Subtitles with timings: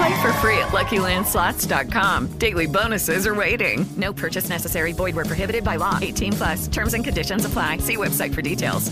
[0.00, 2.38] Play for free at LuckyLandSlots.com.
[2.38, 3.84] Daily bonuses are waiting.
[3.98, 4.94] No purchase necessary.
[4.94, 5.98] Void where prohibited by law.
[6.00, 6.68] 18 plus.
[6.68, 7.78] Terms and conditions apply.
[7.80, 8.90] See website for details.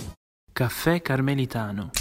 [0.52, 1.92] Caffè Carmelitano.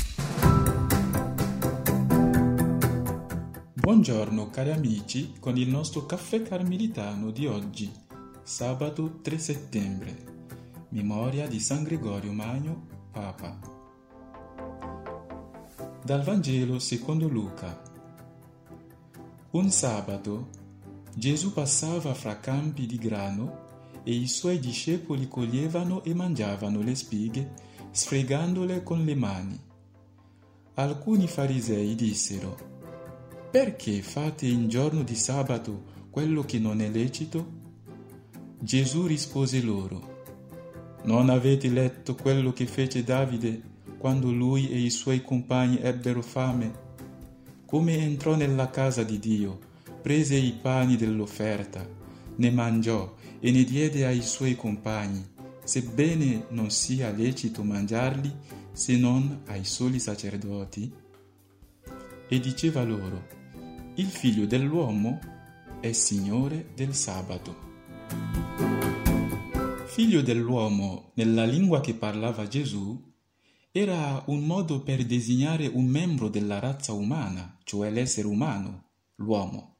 [3.75, 7.89] Buongiorno cari amici con il nostro caffè carmelitano di oggi,
[8.43, 10.15] sabato 3 settembre.
[10.89, 13.57] Memoria di San Gregorio Magno, Papa.
[16.03, 17.95] Dal Vangelo secondo Luca.
[19.57, 20.49] Un sabato
[21.15, 27.53] Gesù passava fra campi di grano e i suoi discepoli coglievano e mangiavano le spighe
[27.89, 29.59] sfregandole con le mani.
[30.75, 32.55] Alcuni farisei dissero,
[33.49, 37.51] perché fate in giorno di sabato quello che non è lecito?
[38.59, 40.21] Gesù rispose loro,
[41.05, 43.59] non avete letto quello che fece Davide
[43.97, 46.85] quando lui e i suoi compagni ebbero fame?
[47.67, 49.59] Come entrò nella casa di Dio,
[50.01, 51.85] prese i pani dell'offerta,
[52.37, 55.21] ne mangiò e ne diede ai suoi compagni,
[55.65, 58.33] sebbene non sia lecito mangiarli
[58.71, 60.89] se non ai soli sacerdoti?
[62.29, 63.27] E diceva loro,
[63.95, 65.19] il figlio dell'uomo
[65.81, 67.53] è Signore del sabato.
[69.87, 72.97] Figlio dell'uomo, nella lingua che parlava Gesù,
[73.77, 79.77] era un modo per designare un membro della razza umana, cioè l'essere umano, l'uomo.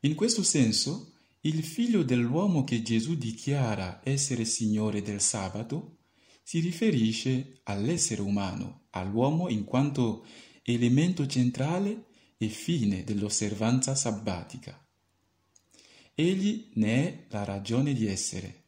[0.00, 5.98] In questo senso, il figlio dell'uomo che Gesù dichiara essere Signore del sabato
[6.42, 10.24] si riferisce all'essere umano, all'uomo in quanto
[10.62, 12.06] elemento centrale
[12.38, 14.82] e fine dell'osservanza sabbatica.
[16.14, 18.64] Egli ne è la ragione di essere.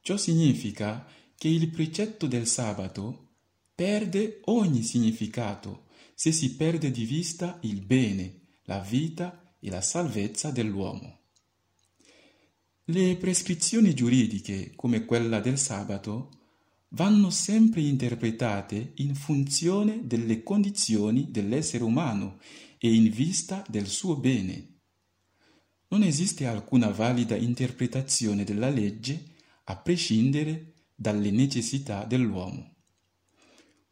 [0.00, 3.30] Ciò significa che il precetto del sabato
[3.74, 10.50] perde ogni significato se si perde di vista il bene, la vita e la salvezza
[10.50, 11.20] dell'uomo.
[12.86, 16.30] Le prescrizioni giuridiche, come quella del sabato,
[16.90, 22.38] vanno sempre interpretate in funzione delle condizioni dell'essere umano
[22.78, 24.80] e in vista del suo bene.
[25.88, 29.30] Non esiste alcuna valida interpretazione della legge
[29.64, 30.71] a prescindere
[31.02, 32.76] dalle necessità dell'uomo.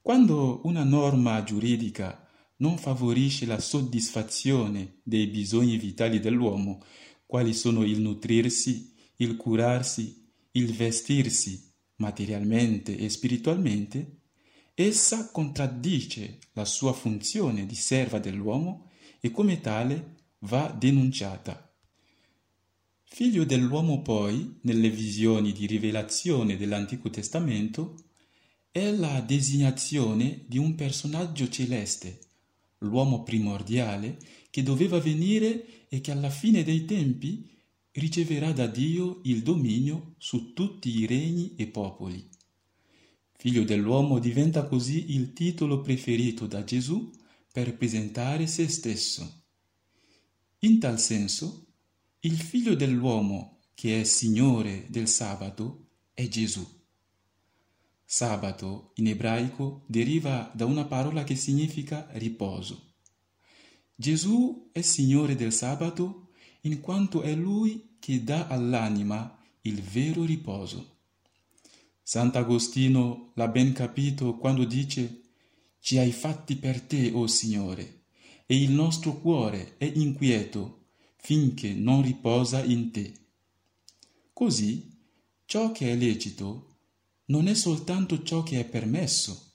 [0.00, 2.26] Quando una norma giuridica
[2.58, 6.82] non favorisce la soddisfazione dei bisogni vitali dell'uomo,
[7.26, 14.20] quali sono il nutrirsi, il curarsi, il vestirsi materialmente e spiritualmente,
[14.74, 21.69] essa contraddice la sua funzione di serva dell'uomo e come tale va denunciata.
[23.22, 27.96] Figlio dell'uomo poi, nelle visioni di rivelazione dell'Antico Testamento,
[28.70, 32.18] è la designazione di un personaggio celeste,
[32.78, 34.16] l'uomo primordiale
[34.48, 37.46] che doveva venire e che alla fine dei tempi
[37.92, 42.26] riceverà da Dio il dominio su tutti i regni e popoli.
[43.36, 47.10] Figlio dell'uomo diventa così il titolo preferito da Gesù
[47.52, 49.42] per presentare se stesso.
[50.60, 51.66] In tal senso,
[52.22, 56.66] il figlio dell'uomo, che è Signore del sabato, è Gesù.
[58.04, 62.92] Sabato in ebraico deriva da una parola che significa riposo.
[63.94, 66.32] Gesù è Signore del sabato
[66.62, 70.98] in quanto è Lui che dà all'anima il vero riposo.
[72.02, 75.22] Sant'Agostino l'ha ben capito quando dice
[75.78, 78.02] Ci hai fatti per te, o oh Signore,
[78.44, 80.79] e il nostro cuore è inquieto
[81.20, 83.14] finché non riposa in te.
[84.32, 84.98] Così
[85.44, 86.78] ciò che è lecito
[87.26, 89.52] non è soltanto ciò che è permesso,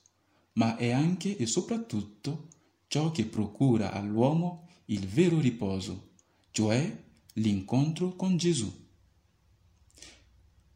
[0.54, 2.50] ma è anche e soprattutto
[2.88, 6.12] ciò che procura all'uomo il vero riposo,
[6.52, 7.04] cioè
[7.34, 8.72] l'incontro con Gesù.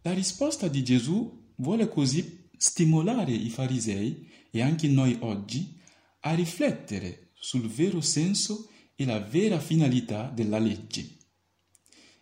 [0.02, 5.78] La risposta di Gesù vuole così stimolare i farisei e anche noi oggi
[6.22, 8.70] a riflettere sul vero senso
[9.00, 11.16] e la vera finalità della legge.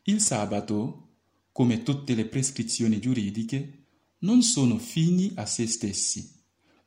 [0.03, 1.07] Il sabato,
[1.51, 3.85] come tutte le prescrizioni giuridiche,
[4.19, 6.31] non sono fini a se stessi,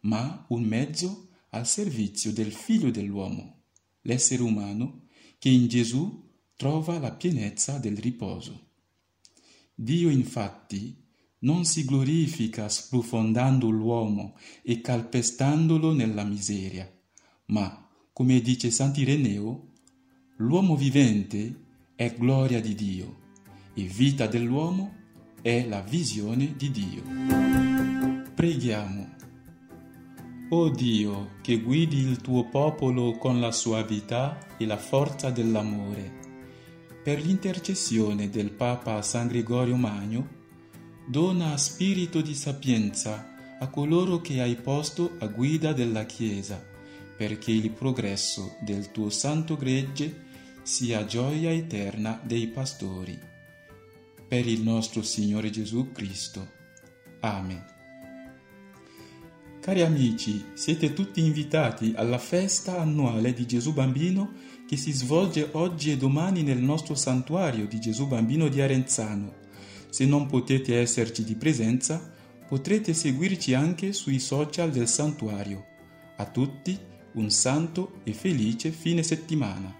[0.02, 3.62] ma un mezzo al servizio del figlio dell'uomo,
[4.02, 5.06] l'essere umano
[5.40, 8.68] che in Gesù trova la pienezza del riposo.
[9.74, 11.02] Dio infatti
[11.40, 16.88] non si glorifica sprofondando l'uomo e calpestandolo nella miseria,
[17.46, 19.69] ma, come dice Sant'Ireneo,
[20.40, 21.54] l'uomo vivente
[21.94, 23.18] è gloria di Dio
[23.74, 24.94] e vita dell'uomo
[25.42, 27.02] è la visione di Dio.
[28.34, 29.16] Preghiamo.
[30.48, 36.18] O Dio, che guidi il tuo popolo con la suavità e la forza dell'amore,
[37.04, 40.26] per l'intercessione del Papa San Gregorio Magno,
[41.06, 46.64] dona spirito di sapienza a coloro che hai posto a guida della Chiesa,
[47.14, 50.28] perché il progresso del tuo santo gregge
[50.62, 53.18] sia gioia eterna dei pastori.
[54.28, 56.48] Per il nostro Signore Gesù Cristo.
[57.20, 57.64] Amen.
[59.60, 64.32] Cari amici, siete tutti invitati alla festa annuale di Gesù Bambino
[64.66, 69.40] che si svolge oggi e domani nel nostro santuario di Gesù Bambino di Arenzano
[69.90, 72.12] se non potete esserci di presenza,
[72.46, 75.66] potrete seguirci anche sui social del santuario.
[76.16, 76.78] A tutti
[77.14, 79.79] un santo e felice fine settimana.